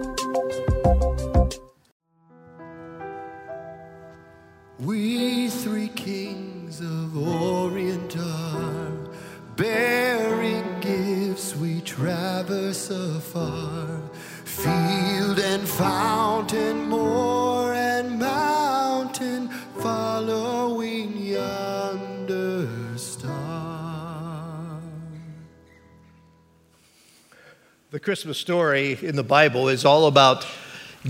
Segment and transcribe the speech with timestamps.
[28.05, 30.45] Christmas story in the Bible is all about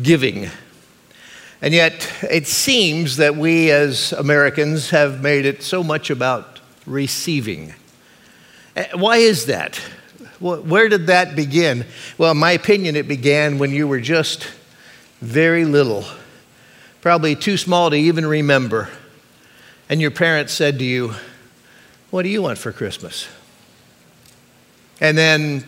[0.01, 0.49] giving.
[1.61, 7.73] And yet, it seems that we as Americans have made it so much about receiving.
[8.77, 9.75] Eh, Why is that?
[10.39, 11.85] Where did that begin?
[12.17, 14.47] Well, in my opinion, it began when you were just
[15.19, 16.05] very little,
[17.01, 18.87] probably too small to even remember.
[19.89, 21.13] And your parents said to you,
[22.09, 23.27] What do you want for Christmas?
[25.01, 25.65] And then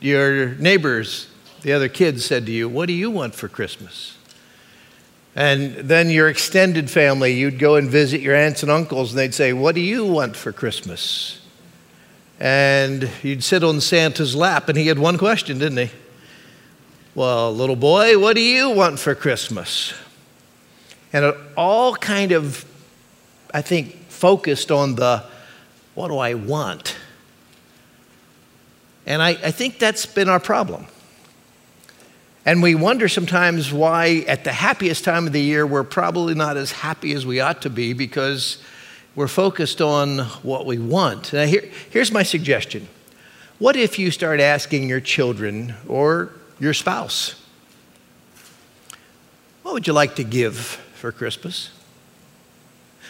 [0.00, 1.28] your neighbors,
[1.62, 4.16] the other kids, said to you, What do you want for Christmas?
[5.36, 9.34] And then your extended family, you'd go and visit your aunts and uncles, and they'd
[9.34, 11.40] say, What do you want for Christmas?
[12.38, 15.90] And you'd sit on Santa's lap, and he had one question, didn't he?
[17.14, 19.92] Well, little boy, what do you want for Christmas?
[21.12, 22.64] And it all kind of,
[23.52, 25.24] I think, focused on the
[25.94, 26.96] what do I want?
[29.10, 30.86] And I, I think that's been our problem.
[32.46, 36.56] And we wonder sometimes why, at the happiest time of the year, we're probably not
[36.56, 38.62] as happy as we ought to be because
[39.16, 41.32] we're focused on what we want.
[41.32, 42.86] Now, here, here's my suggestion
[43.58, 46.30] What if you start asking your children or
[46.60, 47.34] your spouse,
[49.64, 51.70] What would you like to give for Christmas?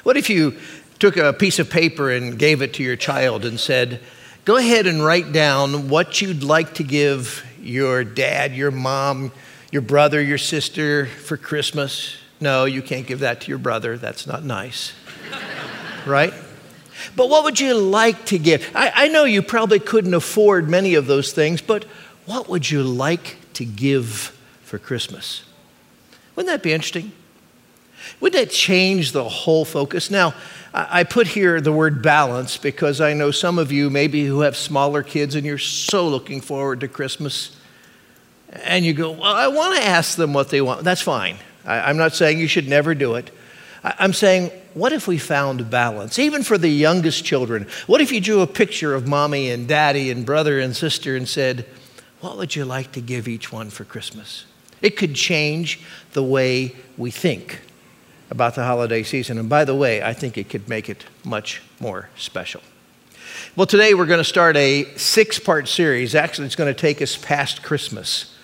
[0.03, 0.57] What if you
[0.99, 4.01] took a piece of paper and gave it to your child and said,
[4.47, 9.33] Go ahead and write down what you'd like to give your dad, your mom,
[9.71, 12.17] your brother, your sister for Christmas.
[12.41, 13.99] No, you can't give that to your brother.
[13.99, 14.95] That's not nice.
[16.07, 16.33] right?
[17.15, 18.71] But what would you like to give?
[18.75, 21.85] I, I know you probably couldn't afford many of those things, but
[22.25, 25.45] what would you like to give for Christmas?
[26.35, 27.13] Wouldn't that be interesting?
[28.19, 30.11] Wouldn't that change the whole focus?
[30.11, 30.35] Now,
[30.73, 34.57] I put here the word balance because I know some of you, maybe who have
[34.57, 37.57] smaller kids, and you're so looking forward to Christmas.
[38.51, 40.85] And you go, Well, I want to ask them what they want.
[40.85, 41.37] That's fine.
[41.65, 43.31] I, I'm not saying you should never do it.
[43.83, 47.67] I'm saying, what if we found balance, even for the youngest children?
[47.87, 51.29] What if you drew a picture of mommy and daddy and brother and sister and
[51.29, 51.67] said,
[52.21, 54.45] What would you like to give each one for Christmas?
[54.83, 55.81] It could change
[56.13, 57.61] the way we think
[58.31, 59.39] about the holiday season.
[59.39, 62.63] And by the way, I think it could make it much more special.
[63.57, 66.15] Well, today we're going to start a six part series.
[66.15, 68.37] Actually, it's going to take us past Christmas.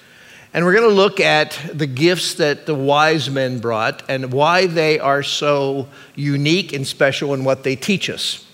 [0.52, 4.66] And we're going to look at the gifts that the wise men brought and why
[4.66, 8.44] they are so unique and special in what they teach us.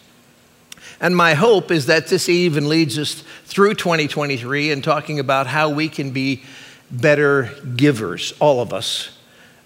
[1.01, 5.71] And my hope is that this even leads us through 2023 and talking about how
[5.71, 6.43] we can be
[6.91, 9.17] better givers, all of us,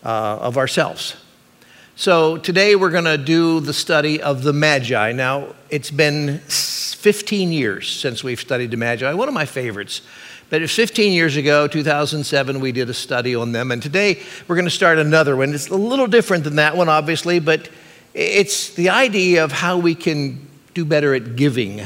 [0.04, 1.16] uh, of ourselves.
[1.98, 5.12] So today we're going to do the study of the Magi.
[5.12, 10.02] Now, it's been 15 years since we've studied the Magi, one of my favorites.
[10.50, 13.72] But it's 15 years ago, 2007, we did a study on them.
[13.72, 15.54] And today we're going to start another one.
[15.54, 17.70] It's a little different than that one, obviously, but
[18.12, 21.80] it's the idea of how we can do better at giving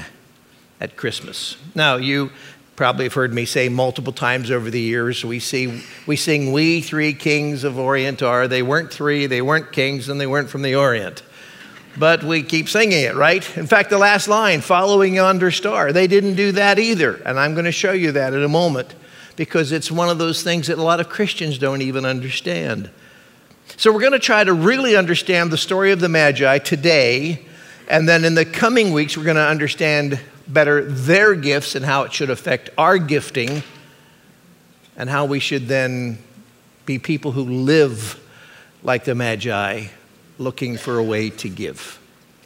[0.81, 1.57] at Christmas.
[1.77, 2.33] Now, you
[2.81, 6.81] probably have heard me say multiple times over the years we see we sing we
[6.81, 8.49] three kings of orient are.
[8.49, 11.23] They weren't three they weren't kings and they weren't from the orient.
[11.99, 13.45] But we keep singing it right?
[13.59, 15.93] In fact the last line following yonder star.
[15.93, 18.95] They didn't do that either and i'm going to show you that in a moment
[19.37, 22.89] because it's one of those things that a lot of christians don't even understand.
[23.77, 27.45] So we're going to try to really understand the story of the magi today
[27.89, 30.19] and then in the coming weeks we're going to understand
[30.53, 33.63] better their gifts and how it should affect our gifting,
[34.97, 36.19] and how we should then
[36.87, 38.21] be people who live
[38.83, 39.87] like the Magi,
[40.39, 41.99] looking for a way to give.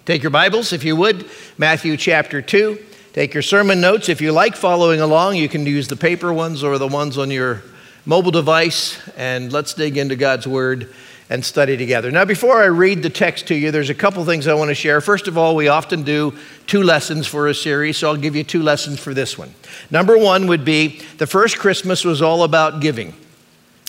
[0.04, 2.78] Take your Bibles, if you would, Matthew chapter 2.
[3.12, 4.08] Take your sermon notes.
[4.08, 7.30] If you like following along, you can use the paper ones or the ones on
[7.30, 7.62] your
[8.04, 10.92] mobile device, and let's dig into God's Word
[11.34, 12.12] and study together.
[12.12, 14.74] Now, before I read the text to you, there's a couple things I want to
[14.74, 15.00] share.
[15.00, 16.32] First of all, we often do
[16.68, 19.52] two lessons for a series, so I'll give you two lessons for this one.
[19.90, 23.14] Number one would be the first Christmas was all about giving.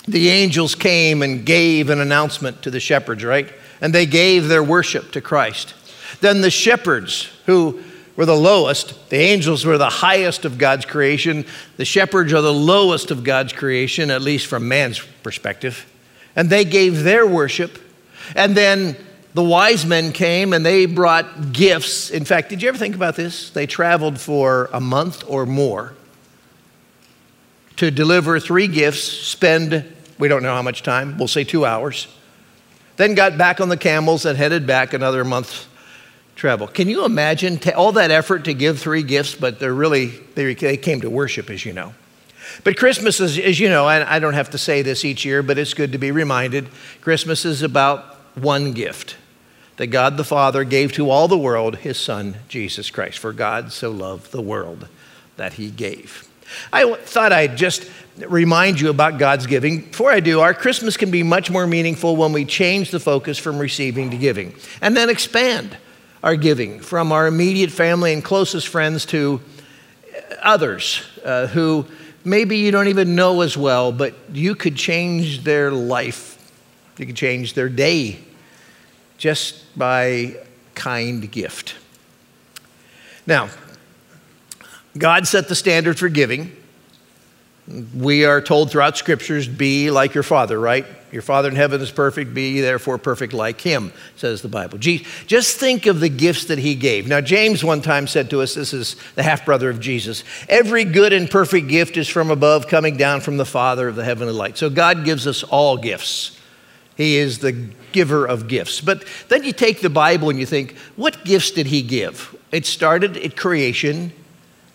[0.08, 3.52] the angels came and gave an announcement to the shepherds, right?
[3.82, 5.74] And they gave their worship to Christ.
[6.22, 7.82] Then the shepherds, who
[8.16, 11.46] were the lowest, the angels were the highest of God's creation,
[11.78, 15.86] the shepherds are the lowest of God's creation, at least from man's perspective.
[16.36, 17.80] And they gave their worship.
[18.36, 18.98] And then
[19.34, 22.10] the wise men came and they brought gifts.
[22.10, 23.50] In fact, did you ever think about this?
[23.50, 25.94] They traveled for a month or more
[27.78, 29.86] to deliver three gifts, spend,
[30.18, 32.08] we don't know how much time, we'll say two hours.
[32.96, 35.68] Then got back on the camels and headed back another month
[36.36, 36.68] travel.
[36.68, 41.02] Can you imagine all that effort to give three gifts, but they're really, they came
[41.02, 41.94] to worship, as you know.
[42.64, 45.44] But Christmas is, as you know, and I don't have to say this each year,
[45.44, 46.70] but it's good to be reminded
[47.02, 49.18] Christmas is about one gift
[49.78, 53.20] that God the Father gave to all the world, his Son, Jesus Christ.
[53.20, 54.88] For God so loved the world
[55.38, 56.28] that he gave.
[56.72, 59.82] I thought I'd just remind you about God's giving.
[59.82, 63.38] Before I do, our Christmas can be much more meaningful when we change the focus
[63.38, 65.76] from receiving to giving and then expand
[66.24, 69.42] our giving from our immediate family and closest friends to
[70.42, 71.86] others uh, who
[72.26, 76.52] maybe you don't even know as well, but you could change their life.
[76.98, 78.20] You could change their day
[79.18, 80.36] just by
[80.74, 81.76] kind gift.
[83.26, 83.50] Now,
[84.98, 86.56] God set the standard for giving.
[87.96, 90.86] We are told throughout scriptures, be like your father, right?
[91.16, 94.78] Your father in heaven is perfect, be ye therefore perfect like him, says the Bible.
[94.78, 97.08] Just think of the gifts that he gave.
[97.08, 100.84] Now, James one time said to us, this is the half brother of Jesus, every
[100.84, 104.34] good and perfect gift is from above, coming down from the Father of the heavenly
[104.34, 104.58] light.
[104.58, 106.38] So God gives us all gifts.
[106.98, 107.54] He is the
[107.94, 108.82] giver of gifts.
[108.82, 112.36] But then you take the Bible and you think, what gifts did he give?
[112.52, 114.12] It started at creation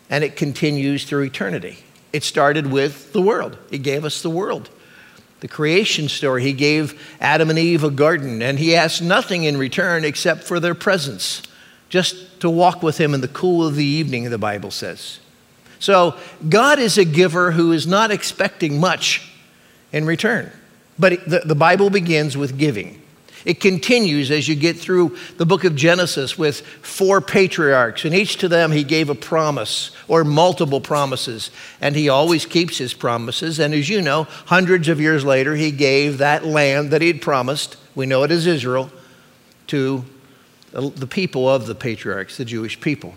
[0.08, 1.80] and it continues through eternity.
[2.14, 3.58] It started with the world.
[3.70, 4.70] He gave us the world.
[5.40, 9.56] The creation story, he gave Adam and Eve a garden, and he asked nothing in
[9.56, 11.42] return except for their presence,
[11.88, 15.18] just to walk with him in the cool of the evening, the Bible says.
[15.78, 16.14] So,
[16.46, 19.32] God is a giver who is not expecting much
[19.92, 20.52] in return.
[20.98, 23.00] But the, the Bible begins with giving.
[23.44, 28.36] It continues as you get through the book of Genesis with four patriarchs, and each
[28.38, 31.50] to them he gave a promise or multiple promises,
[31.80, 33.58] and he always keeps his promises.
[33.58, 37.22] And as you know, hundreds of years later, he gave that land that he had
[37.22, 38.90] promised, we know it as Israel,
[39.68, 40.04] to
[40.72, 43.14] the people of the patriarchs, the Jewish people.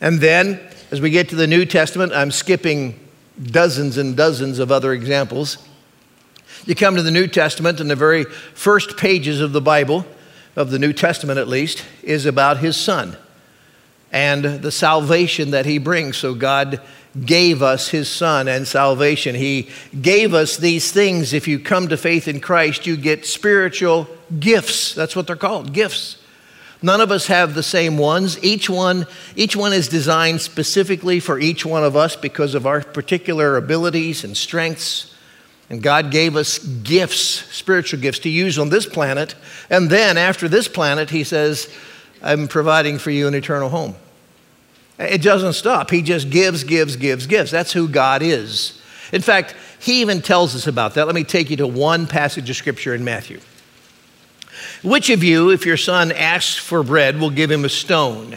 [0.00, 0.60] And then,
[0.90, 3.00] as we get to the New Testament, I'm skipping
[3.42, 5.65] dozens and dozens of other examples.
[6.66, 10.04] You come to the New Testament, and the very first pages of the Bible,
[10.56, 13.16] of the New Testament at least, is about his son
[14.10, 16.16] and the salvation that he brings.
[16.16, 16.80] So God
[17.24, 19.36] gave us his son and salvation.
[19.36, 19.68] He
[20.00, 21.32] gave us these things.
[21.32, 24.08] If you come to faith in Christ, you get spiritual
[24.40, 24.92] gifts.
[24.92, 26.18] That's what they're called gifts.
[26.82, 28.42] None of us have the same ones.
[28.42, 32.80] Each one, each one is designed specifically for each one of us because of our
[32.80, 35.15] particular abilities and strengths.
[35.68, 39.34] And God gave us gifts, spiritual gifts to use on this planet.
[39.68, 41.68] And then after this planet, He says,
[42.22, 43.96] I'm providing for you an eternal home.
[44.98, 45.90] It doesn't stop.
[45.90, 47.50] He just gives, gives, gives, gives.
[47.50, 48.80] That's who God is.
[49.12, 51.06] In fact, He even tells us about that.
[51.06, 53.40] Let me take you to one passage of Scripture in Matthew.
[54.82, 58.36] Which of you, if your son asks for bread, will give him a stone?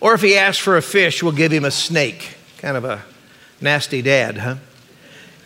[0.00, 2.36] Or if he asks for a fish, will give him a snake?
[2.58, 3.02] Kind of a
[3.60, 4.56] nasty dad, huh?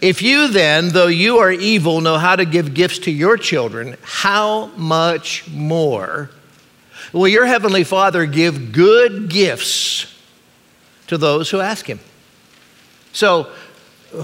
[0.01, 3.97] If you then, though you are evil, know how to give gifts to your children,
[4.03, 6.31] how much more
[7.13, 10.13] will your heavenly Father give good gifts
[11.07, 12.01] to those who ask him?
[13.13, 13.51] So,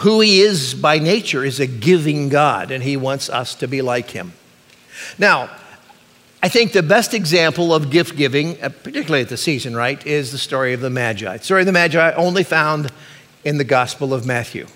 [0.00, 3.82] who he is by nature is a giving God, and he wants us to be
[3.82, 4.32] like him.
[5.18, 5.50] Now,
[6.42, 10.32] I think the best example of gift giving, uh, particularly at the season, right, is
[10.32, 11.36] the story of the Magi.
[11.36, 12.92] The story of the Magi only found
[13.44, 14.66] in the Gospel of Matthew.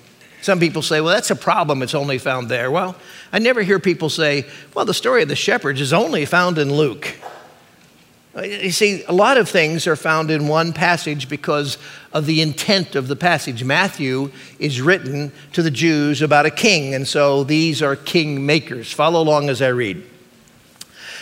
[0.47, 2.71] Some people say, well, that's a problem, it's only found there.
[2.71, 2.95] Well,
[3.33, 6.73] I never hear people say, well, the story of the shepherds is only found in
[6.73, 7.17] Luke.
[8.33, 11.79] Uh, you see, a lot of things are found in one passage because
[12.13, 13.65] of the intent of the passage.
[13.65, 18.93] Matthew is written to the Jews about a king, and so these are king makers.
[18.93, 20.01] Follow along as I read.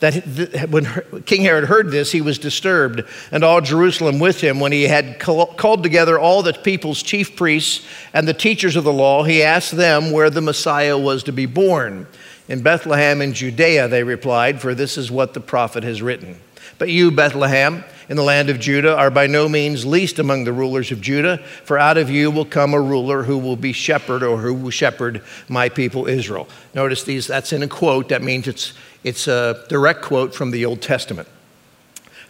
[0.00, 0.86] that when
[1.26, 4.58] King Herod heard this, he was disturbed, and all Jerusalem with him.
[4.58, 8.92] When he had called together all the people's chief priests and the teachers of the
[8.92, 12.06] law, he asked them where the Messiah was to be born.
[12.48, 16.40] In Bethlehem in Judea, they replied, for this is what the prophet has written.
[16.78, 20.52] But you, Bethlehem, in the land of Judah, are by no means least among the
[20.52, 24.22] rulers of Judah, for out of you will come a ruler who will be shepherd
[24.22, 26.48] or who will shepherd my people Israel.
[26.74, 28.08] Notice these, that's in a quote.
[28.08, 28.72] That means it's,
[29.04, 31.28] it's a direct quote from the Old Testament.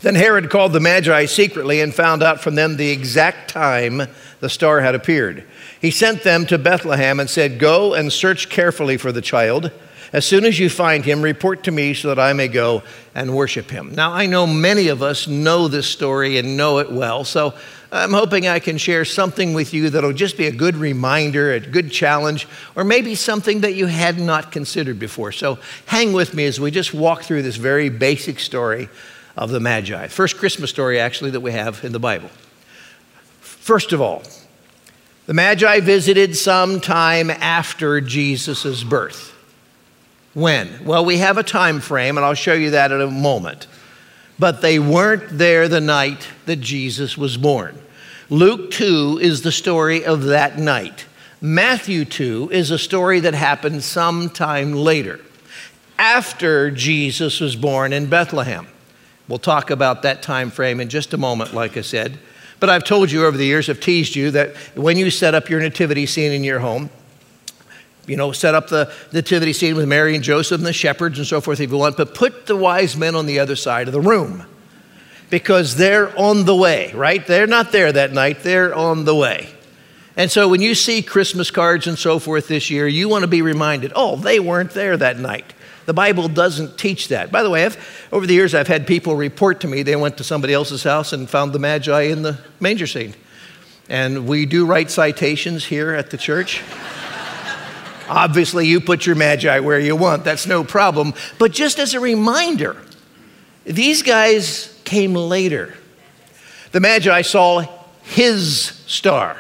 [0.01, 4.03] Then Herod called the Magi secretly and found out from them the exact time
[4.41, 5.45] the star had appeared.
[5.81, 9.71] He sent them to Bethlehem and said, Go and search carefully for the child.
[10.13, 12.83] As soon as you find him, report to me so that I may go
[13.15, 13.95] and worship him.
[13.95, 17.55] Now, I know many of us know this story and know it well, so
[17.93, 21.61] I'm hoping I can share something with you that'll just be a good reminder, a
[21.61, 25.33] good challenge, or maybe something that you had not considered before.
[25.33, 28.89] So hang with me as we just walk through this very basic story
[29.37, 30.07] of the Magi.
[30.07, 32.31] First Christmas story, actually, that we have in the Bible.
[33.41, 34.23] First of all,
[35.27, 39.35] the Magi visited some time after Jesus' birth.
[40.35, 40.85] When?
[40.85, 43.67] Well, we have a time frame, and I'll show you that in a moment.
[44.41, 47.79] But they weren't there the night that Jesus was born.
[48.31, 51.05] Luke 2 is the story of that night.
[51.43, 55.21] Matthew 2 is a story that happened sometime later,
[55.99, 58.67] after Jesus was born in Bethlehem.
[59.29, 62.19] We'll talk about that time frame in just a moment, like I said.
[62.61, 65.51] But I've told you over the years, I've teased you that when you set up
[65.51, 66.89] your nativity scene in your home,
[68.11, 71.27] you know, set up the nativity scene with Mary and Joseph and the shepherds and
[71.27, 73.93] so forth if you want, but put the wise men on the other side of
[73.93, 74.45] the room
[75.31, 77.25] because they're on the way, right?
[77.25, 79.49] They're not there that night, they're on the way.
[80.17, 83.29] And so when you see Christmas cards and so forth this year, you want to
[83.29, 85.55] be reminded, oh, they weren't there that night.
[85.87, 87.33] The Bible doesn't teach that.
[87.33, 90.19] By the way, I've, over the years, I've had people report to me they went
[90.19, 93.15] to somebody else's house and found the Magi in the manger scene.
[93.89, 96.63] And we do write citations here at the church.
[98.11, 101.15] Obviously, you put your magi where you want, that's no problem.
[101.39, 102.77] But just as a reminder,
[103.65, 105.75] these guys came later.
[106.73, 107.65] The magi saw
[108.03, 109.37] his star.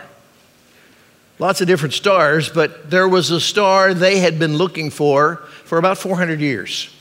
[1.40, 5.76] Lots of different stars, but there was a star they had been looking for for
[5.76, 6.94] about 400 years.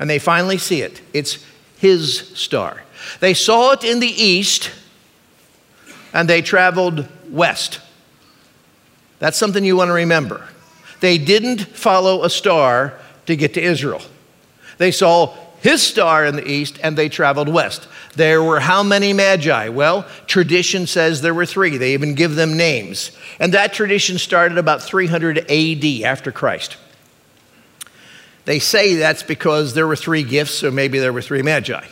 [0.00, 1.02] And they finally see it.
[1.12, 1.44] It's
[1.76, 2.82] his star.
[3.20, 4.70] They saw it in the east
[6.14, 7.80] and they traveled west.
[9.18, 10.48] That's something you want to remember.
[11.02, 14.00] They didn't follow a star to get to Israel.
[14.78, 17.88] They saw his star in the east and they traveled west.
[18.14, 19.68] There were how many magi?
[19.70, 21.76] Well, tradition says there were three.
[21.76, 23.10] They even give them names.
[23.40, 26.76] And that tradition started about 300 AD after Christ.
[28.44, 31.84] They say that's because there were three gifts, so maybe there were three magi.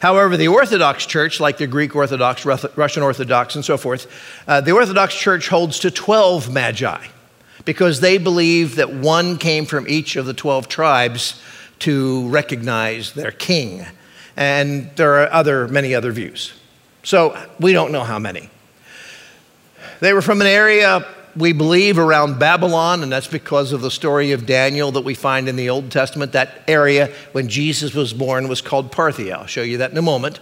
[0.00, 4.06] However, the Orthodox Church, like the Greek Orthodox, Russian Orthodox, and so forth,
[4.46, 7.06] uh, the Orthodox Church holds to 12 magi
[7.70, 11.40] because they believe that one came from each of the 12 tribes
[11.78, 13.86] to recognize their king.
[14.36, 16.52] And there are other, many other views.
[17.04, 18.50] So we don't know how many.
[20.00, 24.32] They were from an area, we believe, around Babylon, and that's because of the story
[24.32, 26.32] of Daniel that we find in the Old Testament.
[26.32, 29.34] That area, when Jesus was born, was called Parthia.
[29.34, 30.40] I'll show you that in a moment.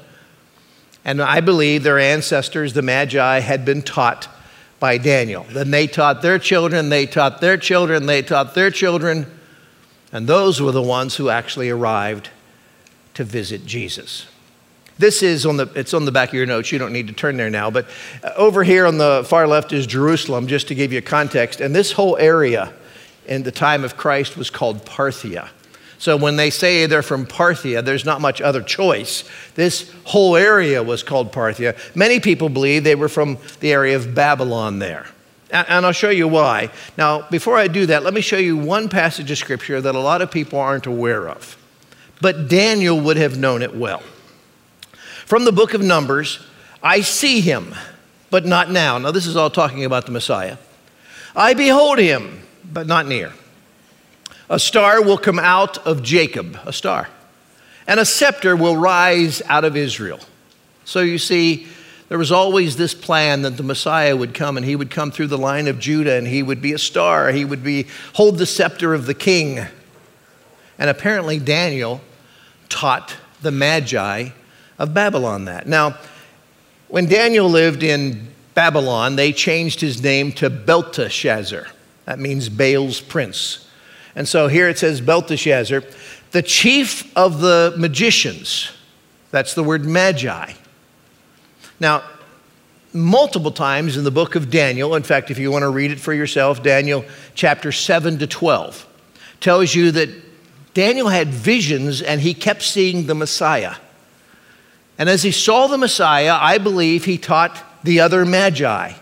[1.04, 4.28] And I believe their ancestors, the Magi, had been taught
[4.80, 5.44] by Daniel.
[5.50, 9.26] Then they taught their children, they taught their children, they taught their children,
[10.12, 12.30] and those were the ones who actually arrived
[13.14, 14.26] to visit Jesus.
[14.98, 16.72] This is on the it's on the back of your notes.
[16.72, 17.86] You don't need to turn there now, but
[18.22, 21.60] uh, over here on the far left is Jerusalem just to give you context.
[21.60, 22.72] And this whole area
[23.26, 25.50] in the time of Christ was called Parthia.
[25.98, 29.24] So when they say they're from Parthia, there's not much other choice.
[29.54, 31.76] This whole area was called Parthia.
[31.96, 35.06] Many people believe they were from the area of Babylon there.
[35.50, 36.70] And I'll show you why.
[36.96, 39.98] Now, before I do that, let me show you one passage of scripture that a
[39.98, 41.56] lot of people aren't aware of.
[42.20, 44.02] But Daniel would have known it well.
[45.24, 46.46] From the book of Numbers,
[46.82, 47.74] I see him,
[48.30, 48.98] but not now.
[48.98, 50.58] Now, this is all talking about the Messiah.
[51.34, 53.32] I behold him, but not near.
[54.50, 57.08] A star will come out of Jacob, a star,
[57.86, 60.20] and a scepter will rise out of Israel.
[60.84, 61.66] So you see,
[62.08, 65.26] there was always this plan that the Messiah would come and he would come through
[65.26, 67.30] the line of Judah and he would be a star.
[67.30, 69.60] He would be hold the scepter of the king.
[70.78, 72.00] And apparently Daniel
[72.70, 74.30] taught the Magi
[74.78, 75.66] of Babylon that.
[75.66, 75.98] Now,
[76.88, 81.66] when Daniel lived in Babylon, they changed his name to Belteshazzar.
[82.06, 83.67] That means Baal's prince.
[84.18, 85.84] And so here it says Belteshazzar.
[86.32, 88.72] the chief of the magicians.
[89.30, 90.54] That's the word magi.
[91.78, 92.02] Now,
[92.92, 96.00] multiple times in the book of Daniel, in fact, if you want to read it
[96.00, 97.04] for yourself, Daniel
[97.36, 98.88] chapter 7 to 12
[99.38, 100.10] tells you that
[100.74, 103.76] Daniel had visions and he kept seeing the Messiah.
[104.98, 108.94] And as he saw the Messiah, I believe he taught the other magi.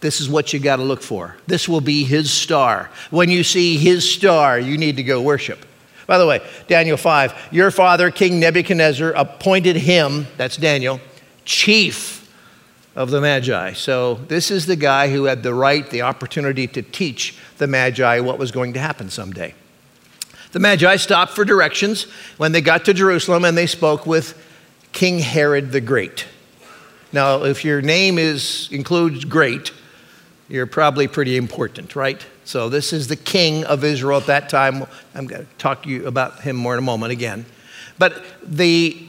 [0.00, 1.36] This is what you got to look for.
[1.46, 2.90] This will be his star.
[3.10, 5.64] When you see his star, you need to go worship.
[6.06, 11.00] By the way, Daniel 5, your father, King Nebuchadnezzar, appointed him, that's Daniel,
[11.44, 12.18] chief
[12.96, 13.74] of the Magi.
[13.74, 18.20] So this is the guy who had the right, the opportunity to teach the Magi
[18.20, 19.54] what was going to happen someday.
[20.52, 22.04] The Magi stopped for directions
[22.38, 24.42] when they got to Jerusalem and they spoke with
[24.92, 26.26] King Herod the Great.
[27.12, 29.72] Now, if your name is includes great,
[30.48, 32.24] you're probably pretty important, right?
[32.44, 34.86] So this is the king of Israel at that time.
[35.14, 37.44] I'm going to talk to you about him more in a moment again.
[37.98, 39.06] But the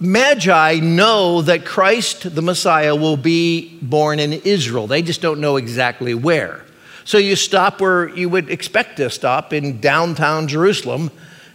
[0.00, 4.88] Magi know that Christ, the Messiah, will be born in Israel.
[4.88, 6.64] They just don't know exactly where.
[7.04, 11.12] So you stop where you would expect to stop in downtown Jerusalem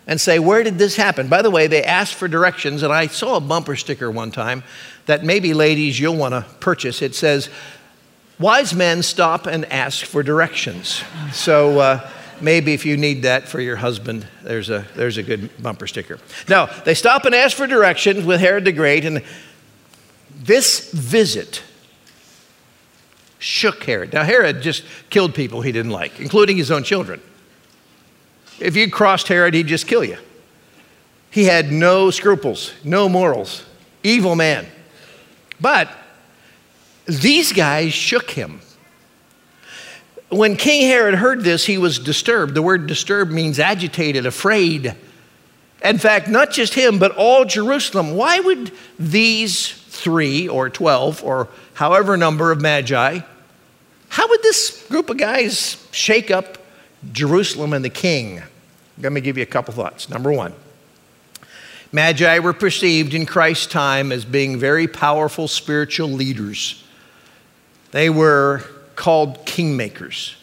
[0.07, 1.27] and say, Where did this happen?
[1.27, 4.63] By the way, they asked for directions, and I saw a bumper sticker one time
[5.05, 7.01] that maybe, ladies, you'll want to purchase.
[7.01, 7.49] It says,
[8.39, 11.03] Wise men stop and ask for directions.
[11.33, 15.49] So uh, maybe if you need that for your husband, there's a, there's a good
[15.61, 16.19] bumper sticker.
[16.47, 19.23] Now, they stop and ask for directions with Herod the Great, and
[20.35, 21.63] this visit
[23.39, 24.13] shook Herod.
[24.13, 27.21] Now, Herod just killed people he didn't like, including his own children.
[28.59, 30.17] If you crossed Herod, he'd just kill you.
[31.31, 33.63] He had no scruples, no morals,
[34.03, 34.67] evil man.
[35.59, 35.89] But
[37.07, 38.61] these guys shook him.
[40.29, 42.53] When King Herod heard this, he was disturbed.
[42.53, 44.93] The word disturbed means agitated, afraid.
[45.83, 48.15] In fact, not just him, but all Jerusalem.
[48.15, 53.19] Why would these three or 12 or however number of magi,
[54.09, 56.57] how would this group of guys shake up
[57.11, 58.41] Jerusalem and the king?
[58.99, 60.09] Let me give you a couple thoughts.
[60.09, 60.53] Number one,
[61.91, 66.83] Magi were perceived in Christ's time as being very powerful spiritual leaders.
[67.91, 68.63] They were
[68.95, 70.35] called kingmakers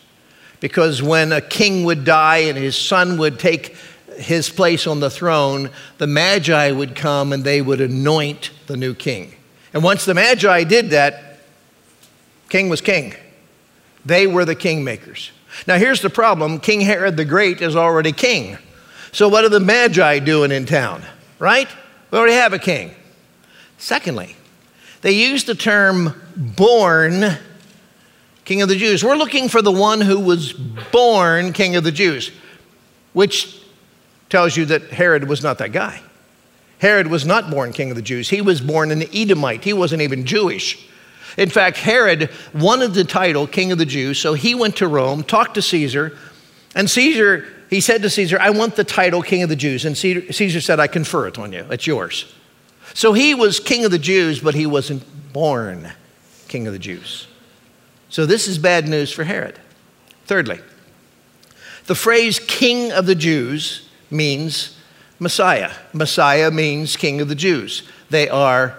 [0.60, 3.76] because when a king would die and his son would take
[4.16, 8.94] his place on the throne, the Magi would come and they would anoint the new
[8.94, 9.34] king.
[9.72, 11.40] And once the Magi did that,
[12.48, 13.14] king was king.
[14.04, 15.30] They were the kingmakers.
[15.66, 18.58] Now, here's the problem King Herod the Great is already king.
[19.12, 21.02] So, what are the Magi doing in town?
[21.38, 21.68] Right?
[22.10, 22.94] We already have a king.
[23.78, 24.36] Secondly,
[25.04, 27.36] they use the term born
[28.46, 29.04] king of the Jews.
[29.04, 32.32] We're looking for the one who was born king of the Jews,
[33.12, 33.60] which
[34.30, 36.00] tells you that Herod was not that guy.
[36.78, 38.30] Herod was not born king of the Jews.
[38.30, 39.62] He was born an Edomite.
[39.62, 40.88] He wasn't even Jewish.
[41.36, 45.22] In fact, Herod wanted the title king of the Jews, so he went to Rome,
[45.22, 46.16] talked to Caesar,
[46.74, 49.84] and Caesar, he said to Caesar, I want the title king of the Jews.
[49.84, 51.66] And Caesar said, I confer it on you.
[51.70, 52.34] It's yours.
[52.94, 55.02] So he was king of the Jews, but he wasn't
[55.32, 55.92] born
[56.48, 57.26] king of the Jews.
[58.08, 59.58] So this is bad news for Herod.
[60.26, 60.60] Thirdly,
[61.86, 64.78] the phrase king of the Jews means
[65.18, 65.72] Messiah.
[65.92, 67.82] Messiah means king of the Jews.
[68.10, 68.78] They are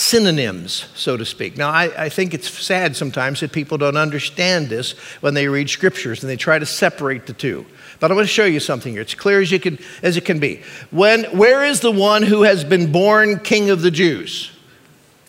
[0.00, 1.58] synonyms, so to speak.
[1.58, 5.68] Now, I, I, think it's sad sometimes that people don't understand this when they read
[5.68, 7.66] scriptures and they try to separate the two.
[7.98, 9.02] But I want to show you something here.
[9.02, 10.62] It's clear as, you can, as it can be.
[10.90, 14.50] When, where is the one who has been born king of the Jews?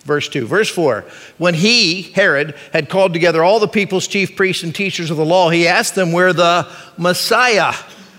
[0.03, 0.47] Verse 2.
[0.47, 1.03] Verse 4.
[1.37, 5.25] When he, Herod, had called together all the people's chief priests and teachers of the
[5.25, 6.65] law, he asked them where the
[6.97, 7.73] Messiah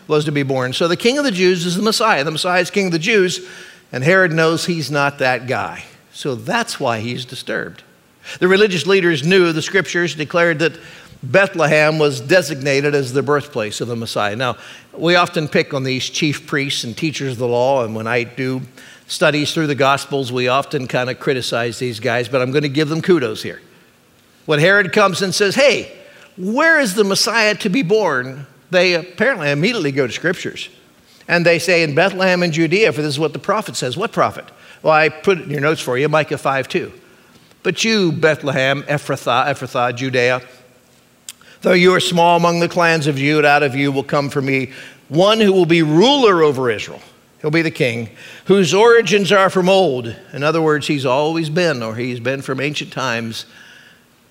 [0.07, 0.75] was to be born.
[0.75, 2.25] So the king of the Jews is the Messiah.
[2.25, 3.49] The Messiah is king of the Jews,
[3.91, 5.85] and Herod knows he's not that guy.
[6.12, 7.83] So that's why he's disturbed.
[8.38, 10.79] The religious leaders knew the scriptures declared that
[11.22, 14.35] Bethlehem was designated as the birthplace of the Messiah.
[14.37, 14.57] Now,
[14.92, 18.25] we often pick on these chief priests and teachers of the law, and when I
[18.25, 18.62] do
[19.07, 22.68] studies through the Gospels, we often kind of criticize these guys, but I'm going to
[22.68, 23.61] give them kudos here.
[24.46, 25.96] When Herod comes and says, Hey,
[26.37, 28.46] where is the Messiah to be born?
[28.70, 30.68] They apparently immediately go to scriptures.
[31.29, 33.96] And they say, In Bethlehem in Judea, for this is what the prophet says.
[33.96, 34.46] What prophet?
[34.83, 36.92] Well, I put it in your notes for you, Micah 5 2.
[37.62, 40.42] But you, Bethlehem, Ephrathah, Ephrathah, Judea,
[41.61, 44.42] though you are small among the clans of Judah, out of you will come for
[44.42, 44.73] me
[45.09, 47.01] one who will be ruler over Israel.
[47.40, 48.11] He'll be the king,
[48.47, 50.14] whose origins are from old.
[50.33, 53.47] In other words, he's always been, or he's been from ancient times.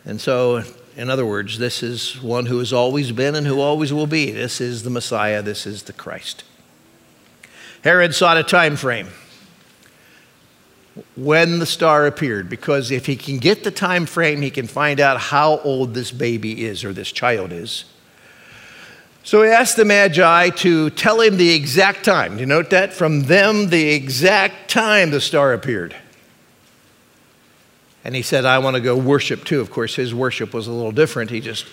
[0.05, 0.63] And so,
[0.95, 4.31] in other words, this is one who has always been and who always will be.
[4.31, 6.43] This is the Messiah, this is the Christ.
[7.83, 9.09] Herod sought a time frame
[11.15, 14.99] when the star appeared because if he can get the time frame, he can find
[14.99, 17.85] out how old this baby is or this child is.
[19.23, 22.35] So he asked the Magi to tell him the exact time.
[22.35, 22.91] Do you note that?
[22.91, 25.95] From them, the exact time the star appeared.
[28.03, 29.61] And he said, I want to go worship too.
[29.61, 31.29] Of course, his worship was a little different.
[31.29, 31.67] He just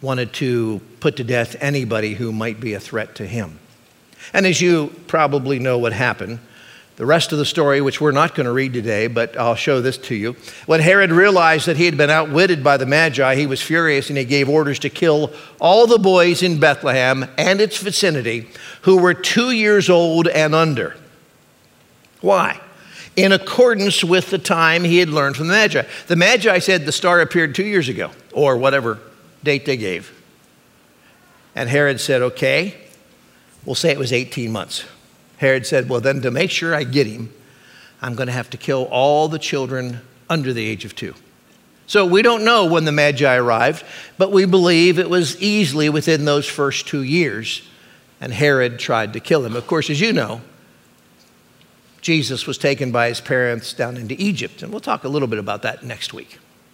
[0.00, 3.58] wanted to put to death anybody who might be a threat to him.
[4.32, 6.40] And as you probably know what happened,
[7.00, 9.80] the rest of the story, which we're not going to read today, but I'll show
[9.80, 10.36] this to you.
[10.66, 14.18] When Herod realized that he had been outwitted by the Magi, he was furious and
[14.18, 18.50] he gave orders to kill all the boys in Bethlehem and its vicinity
[18.82, 20.94] who were two years old and under.
[22.20, 22.60] Why?
[23.16, 25.84] In accordance with the time he had learned from the Magi.
[26.06, 28.98] The Magi said the star appeared two years ago, or whatever
[29.42, 30.12] date they gave.
[31.54, 32.76] And Herod said, okay,
[33.64, 34.84] we'll say it was 18 months.
[35.40, 37.32] Herod said, Well, then to make sure I get him,
[38.02, 41.14] I'm going to have to kill all the children under the age of two.
[41.86, 43.82] So we don't know when the Magi arrived,
[44.18, 47.62] but we believe it was easily within those first two years,
[48.20, 49.56] and Herod tried to kill him.
[49.56, 50.42] Of course, as you know,
[52.02, 55.38] Jesus was taken by his parents down into Egypt, and we'll talk a little bit
[55.38, 56.38] about that next week.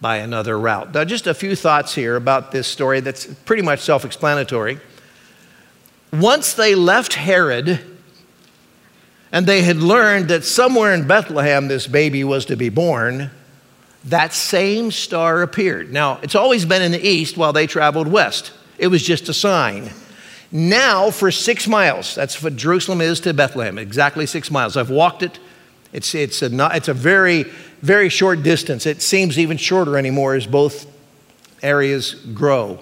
[0.00, 0.92] by another route.
[0.92, 4.78] Now, just a few thoughts here about this story that's pretty much self explanatory.
[6.12, 7.80] Once they left Herod,
[9.32, 13.30] and they had learned that somewhere in Bethlehem this baby was to be born,
[14.04, 15.92] that same star appeared.
[15.92, 18.52] Now, it's always been in the east while they traveled west.
[18.78, 19.90] It was just a sign.
[20.52, 24.76] Now, for six miles, that's what Jerusalem is to Bethlehem, exactly six miles.
[24.76, 25.38] I've walked it.
[25.96, 27.46] It's, it's, a, it's a very
[27.82, 28.86] very short distance.
[28.86, 30.86] It seems even shorter anymore as both
[31.62, 32.80] areas grow.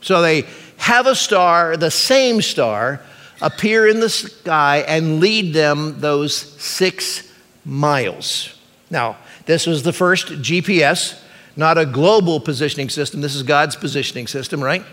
[0.00, 0.44] So they
[0.78, 3.02] have a star, the same star,
[3.40, 7.30] appear in the sky and lead them those six
[7.64, 8.58] miles.
[8.90, 11.20] Now, this was the first GPS,
[11.56, 13.20] not a global positioning system.
[13.20, 14.84] This is God's positioning system, right?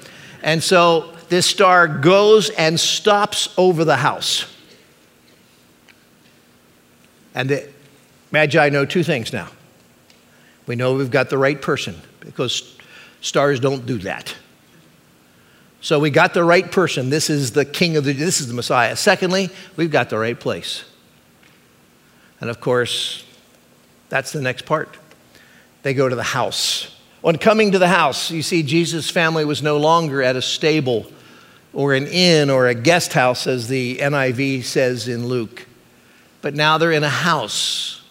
[0.41, 4.52] And so this star goes and stops over the house.
[7.33, 7.69] And the
[8.31, 9.49] Magi know two things now.
[10.65, 12.77] We know we've got the right person because
[13.21, 14.35] stars don't do that.
[15.81, 17.09] So we got the right person.
[17.09, 18.95] This is the king of the, this is the Messiah.
[18.95, 20.85] Secondly, we've got the right place.
[22.39, 23.25] And of course,
[24.07, 24.97] that's the next part.
[25.81, 26.95] They go to the house.
[27.23, 31.05] On coming to the house, you see, Jesus' family was no longer at a stable
[31.73, 35.65] or an inn or a guest house, as the NIV says in Luke,
[36.43, 38.03] but now they're in a house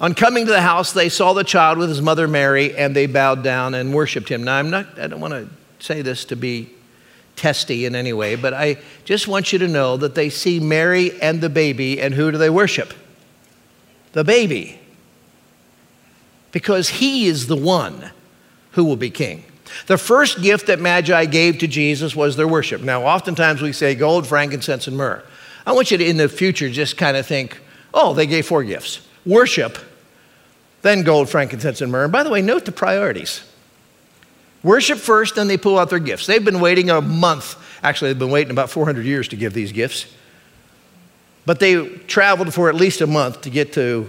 [0.00, 3.06] on coming to the house, they saw the child with his mother Mary, and they
[3.06, 4.44] bowed down and worshiped him.
[4.44, 5.48] Now, I'm not, I don't want to
[5.84, 6.70] say this to be
[7.34, 11.20] testy in any way, but I just want you to know that they see Mary
[11.20, 12.94] and the baby, and who do they worship?
[14.12, 14.78] The baby.
[16.52, 18.10] Because he is the one
[18.72, 19.44] who will be king.
[19.86, 22.82] The first gift that Magi gave to Jesus was their worship.
[22.82, 25.24] Now, oftentimes we say gold, frankincense, and myrrh.
[25.68, 27.60] I want you to, in the future, just kind of think,
[27.92, 29.76] oh, they gave four gifts worship,
[30.80, 32.04] then gold, frankincense, and myrrh.
[32.04, 33.42] And by the way, note the priorities.
[34.62, 36.26] Worship first, then they pull out their gifts.
[36.26, 37.56] They've been waiting a month.
[37.82, 40.06] Actually, they've been waiting about 400 years to give these gifts.
[41.44, 44.08] But they traveled for at least a month to get to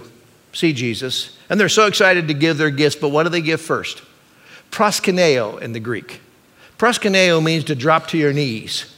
[0.54, 1.36] see Jesus.
[1.50, 4.02] And they're so excited to give their gifts, but what do they give first?
[4.70, 6.22] Proskuneo in the Greek.
[6.78, 8.96] Proskuneo means to drop to your knees,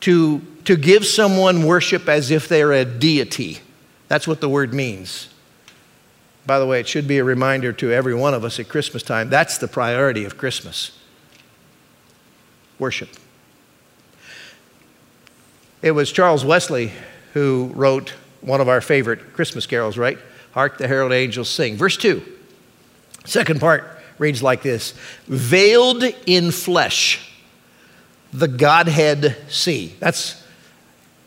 [0.00, 3.58] to, to give someone worship as if they're a deity.
[4.08, 5.28] That's what the word means.
[6.46, 9.02] By the way, it should be a reminder to every one of us at Christmas
[9.02, 10.98] time that's the priority of Christmas
[12.78, 13.10] worship.
[15.82, 16.92] It was Charles Wesley
[17.34, 20.18] who wrote one of our favorite Christmas carols, right?
[20.52, 21.76] Hark the herald angels sing.
[21.76, 22.22] Verse 2,
[23.24, 23.84] second part
[24.18, 24.92] reads like this
[25.26, 27.29] Veiled in flesh,
[28.32, 29.94] the Godhead see.
[29.98, 30.42] That's,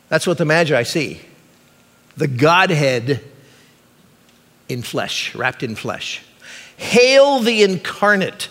[0.10, 1.22] that's what the Magi see.
[2.16, 3.22] The Godhead
[4.70, 6.22] in flesh, wrapped in flesh.
[6.78, 8.50] Hail the incarnate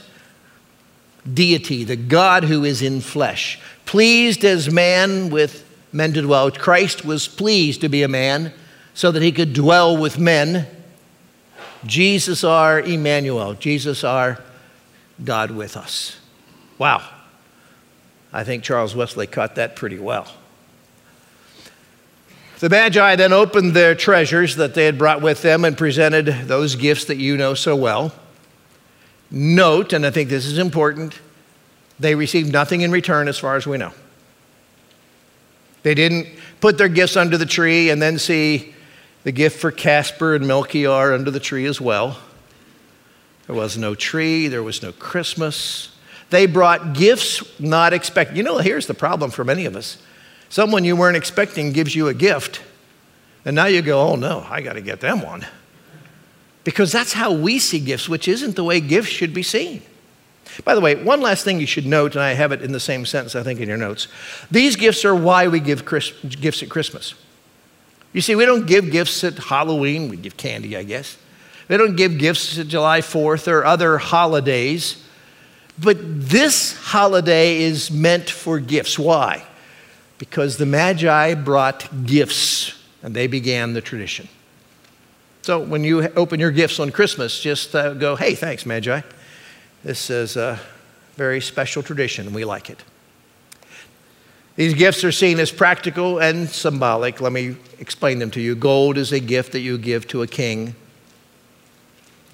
[1.32, 6.50] deity, the God who is in flesh, pleased as man with men to dwell.
[6.50, 8.52] Christ was pleased to be a man
[8.94, 10.66] so that he could dwell with men.
[11.84, 14.38] Jesus, our Emmanuel, Jesus, our
[15.24, 16.18] God with us.
[16.78, 17.02] Wow.
[18.32, 20.26] I think Charles Wesley caught that pretty well.
[22.60, 26.76] The Magi then opened their treasures that they had brought with them and presented those
[26.76, 28.14] gifts that you know so well.
[29.30, 31.18] Note, and I think this is important,
[31.98, 33.92] they received nothing in return as far as we know.
[35.82, 36.28] They didn't
[36.60, 38.74] put their gifts under the tree and then see
[39.24, 42.18] the gift for Casper and Melchior under the tree as well.
[43.46, 45.91] There was no tree, there was no Christmas.
[46.32, 48.38] They brought gifts not expected.
[48.38, 49.98] You know, here's the problem for many of us
[50.48, 52.60] Someone you weren't expecting gives you a gift,
[53.46, 55.46] and now you go, oh no, I got to get them one.
[56.62, 59.80] Because that's how we see gifts, which isn't the way gifts should be seen.
[60.62, 62.80] By the way, one last thing you should note, and I have it in the
[62.80, 64.08] same sentence, I think, in your notes.
[64.50, 67.14] These gifts are why we give Chris, gifts at Christmas.
[68.12, 71.16] You see, we don't give gifts at Halloween, we give candy, I guess.
[71.68, 75.01] We don't give gifts at July 4th or other holidays.
[75.78, 78.98] But this holiday is meant for gifts.
[78.98, 79.44] Why?
[80.22, 84.28] because the Magi brought gifts and they began the tradition.
[85.42, 89.00] So when you open your gifts on Christmas, just uh, go, hey, thanks, Magi.
[89.82, 90.60] This is a
[91.16, 92.84] very special tradition and we like it.
[94.54, 97.20] These gifts are seen as practical and symbolic.
[97.20, 98.54] Let me explain them to you.
[98.54, 100.76] Gold is a gift that you give to a king.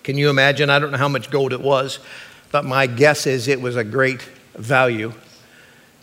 [0.02, 0.68] Can you imagine?
[0.68, 2.00] I don't know how much gold it was,
[2.50, 4.22] but my guess is it was a great
[4.54, 5.12] value.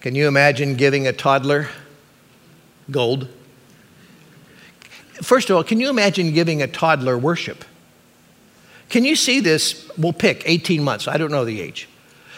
[0.02, 1.68] Can you imagine giving a toddler
[2.92, 3.28] gold?
[5.22, 7.66] First of all, can you imagine giving a toddler worship?
[8.90, 9.90] Can you see this?
[9.98, 11.08] We'll pick 18 months.
[11.08, 11.90] I don't know the age.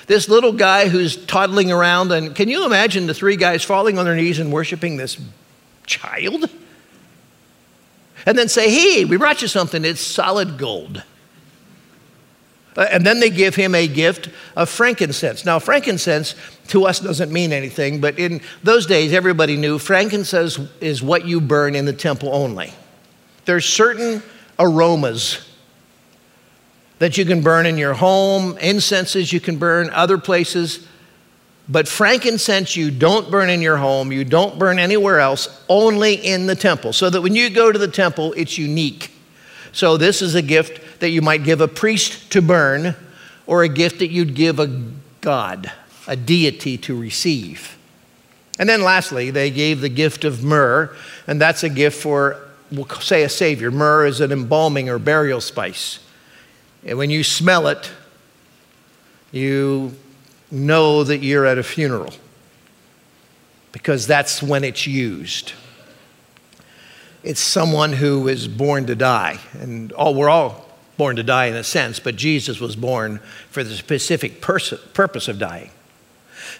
[0.06, 4.06] This little guy who's toddling around, and can you imagine the three guys falling on
[4.06, 5.20] their knees and worshiping this
[5.86, 6.50] child?
[8.26, 9.84] And then say, hey, we brought you something.
[9.84, 11.04] It's solid gold.
[12.78, 15.44] Uh, and then they give him a gift of frankincense.
[15.44, 16.36] Now, frankincense
[16.68, 21.42] to us doesn't mean anything, but in those days, everybody knew frankincense is what you
[21.42, 22.72] burn in the temple only.
[23.46, 24.22] There's certain
[24.60, 25.50] aromas
[27.00, 30.88] that you can burn in your home, incenses you can burn other places,
[31.68, 36.46] but frankincense you don't burn in your home, you don't burn anywhere else, only in
[36.46, 36.94] the temple.
[36.94, 39.12] So that when you go to the temple, it's unique.
[39.74, 42.96] So, this is a gift that you might give a priest to burn,
[43.46, 44.68] or a gift that you'd give a
[45.22, 45.72] god,
[46.08, 47.78] a deity to receive.
[48.60, 50.96] And then, lastly, they gave the gift of myrrh,
[51.28, 52.40] and that's a gift for,
[52.72, 53.72] we'll say, a savior.
[53.72, 56.00] Myrrh is an embalming or burial spice.
[56.86, 57.92] And when you smell it,
[59.32, 59.94] you
[60.50, 62.14] know that you're at a funeral
[63.72, 65.52] because that's when it's used
[67.28, 69.38] it's someone who is born to die.
[69.60, 70.66] And all, we're all
[70.98, 75.28] born to die in a sense, but Jesus was born for the specific pers- purpose
[75.28, 75.72] of dying.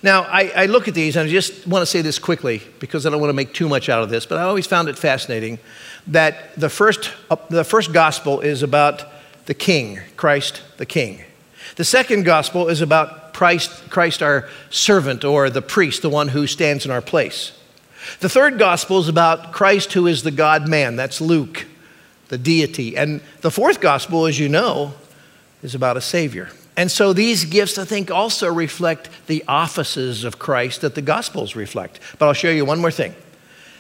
[0.04, 3.06] Now, I, I, look at these and I just want to say this quickly because
[3.06, 4.98] I don't want to make too much out of this, but I always found it
[4.98, 5.60] fascinating
[6.08, 9.06] that the first, uh, the first gospel is about
[9.46, 11.24] the king, Christ the king.
[11.78, 16.48] The second gospel is about Christ, Christ our servant or the priest, the one who
[16.48, 17.54] stands in our place.
[18.20, 20.96] The third gospel is about Christ, who is the God man.
[20.96, 21.66] That's Luke,
[22.30, 22.98] the deity.
[22.98, 24.94] And the fourth gospel, as you know,
[25.64, 26.50] is about a Savior.
[26.76, 31.56] And so these gifts, I think, also reflect the offices of Christ that the Gospels
[31.56, 32.00] reflect.
[32.20, 33.16] But I'll show you one more thing.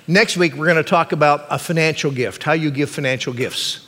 [0.07, 3.85] Next week, we're going to talk about a financial gift, how you give financial gifts.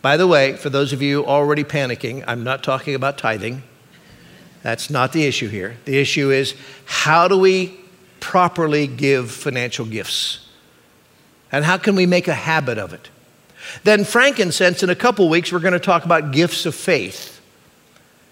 [0.00, 3.62] By the way, for those of you already panicking, I'm not talking about tithing.
[4.62, 5.76] That's not the issue here.
[5.84, 6.54] The issue is
[6.86, 7.78] how do we
[8.20, 10.46] properly give financial gifts?
[11.52, 13.10] And how can we make a habit of it?
[13.84, 17.40] Then, frankincense, in a couple weeks, we're going to talk about gifts of faith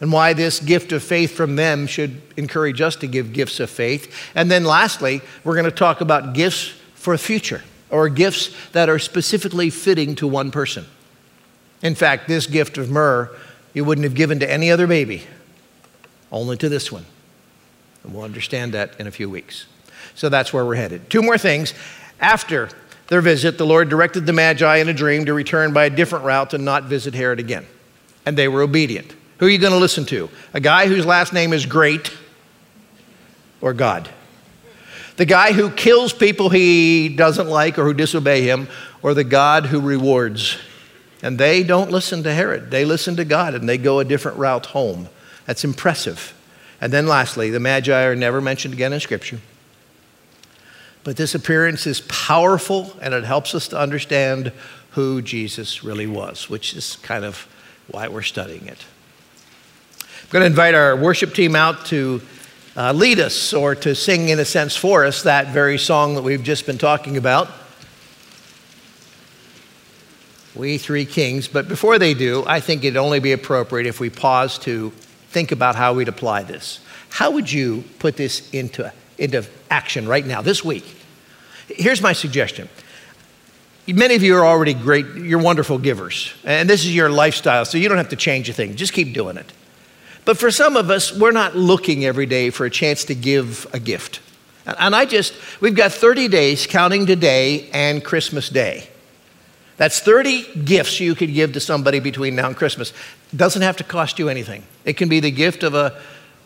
[0.00, 3.68] and why this gift of faith from them should encourage us to give gifts of
[3.68, 4.14] faith.
[4.34, 8.88] And then, lastly, we're going to talk about gifts for the future or gifts that
[8.88, 10.84] are specifically fitting to one person.
[11.82, 13.30] In fact, this gift of myrrh
[13.74, 15.24] you wouldn't have given to any other baby,
[16.32, 17.04] only to this one.
[18.02, 19.66] And we'll understand that in a few weeks.
[20.14, 21.10] So that's where we're headed.
[21.10, 21.74] Two more things.
[22.20, 22.70] After
[23.08, 26.24] their visit, the Lord directed the Magi in a dream to return by a different
[26.24, 27.66] route and not visit Herod again.
[28.24, 29.14] And they were obedient.
[29.38, 30.28] Who are you going to listen to?
[30.52, 32.12] A guy whose last name is Great
[33.60, 34.08] or God?
[35.16, 38.68] The guy who kills people he doesn't like or who disobey him,
[39.02, 40.58] or the God who rewards?
[41.22, 42.70] And they don't listen to Herod.
[42.70, 45.08] They listen to God and they go a different route home.
[45.46, 46.34] That's impressive.
[46.80, 49.40] And then lastly, the Magi are never mentioned again in Scripture.
[51.08, 54.52] But this appearance is powerful and it helps us to understand
[54.90, 57.48] who Jesus really was, which is kind of
[57.90, 58.84] why we're studying it.
[60.02, 62.20] I'm going to invite our worship team out to
[62.76, 66.24] uh, lead us or to sing, in a sense, for us that very song that
[66.24, 67.48] we've just been talking about.
[70.54, 71.48] We Three Kings.
[71.48, 74.90] But before they do, I think it'd only be appropriate if we pause to
[75.30, 76.80] think about how we'd apply this.
[77.08, 80.96] How would you put this into, into action right now, this week?
[81.68, 82.68] Here's my suggestion.
[83.86, 87.78] Many of you are already great, you're wonderful givers, and this is your lifestyle, so
[87.78, 88.76] you don't have to change a thing.
[88.76, 89.50] Just keep doing it.
[90.26, 93.66] But for some of us, we're not looking every day for a chance to give
[93.72, 94.20] a gift.
[94.66, 98.88] And I just, we've got 30 days counting today and Christmas Day.
[99.78, 102.92] That's 30 gifts you could give to somebody between now and Christmas.
[103.34, 104.64] Doesn't have to cost you anything.
[104.84, 105.98] It can be the gift of a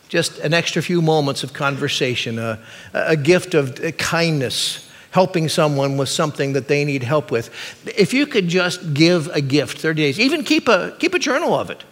[0.08, 2.60] just an extra few moments of conversation, a,
[2.92, 7.50] a gift of kindness, helping someone with something that they need help with.
[7.86, 11.54] If you could just give a gift 30 days, even keep a, keep a journal
[11.54, 11.84] of it.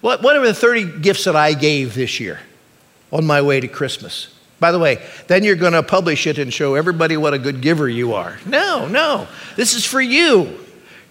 [0.00, 2.40] What, what are the 30 gifts that I gave this year
[3.10, 4.34] on my way to Christmas?
[4.58, 7.60] By the way, then you're going to publish it and show everybody what a good
[7.60, 8.38] giver you are.
[8.44, 9.28] No, no.
[9.56, 10.58] This is for you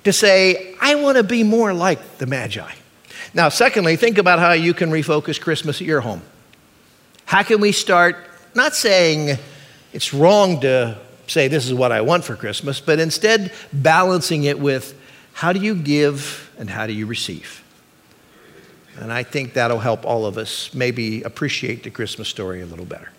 [0.03, 2.71] to say, I want to be more like the Magi.
[3.33, 6.21] Now, secondly, think about how you can refocus Christmas at your home.
[7.25, 8.17] How can we start
[8.53, 9.37] not saying
[9.93, 14.59] it's wrong to say this is what I want for Christmas, but instead balancing it
[14.59, 14.99] with
[15.33, 17.63] how do you give and how do you receive?
[18.99, 22.85] And I think that'll help all of us maybe appreciate the Christmas story a little
[22.85, 23.09] better.